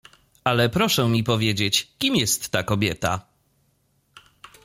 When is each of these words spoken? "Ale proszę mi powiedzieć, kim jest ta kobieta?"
"Ale 0.43 0.69
proszę 0.69 1.07
mi 1.09 1.23
powiedzieć, 1.23 1.91
kim 1.99 2.15
jest 2.15 2.49
ta 2.49 2.63
kobieta?" 2.63 3.25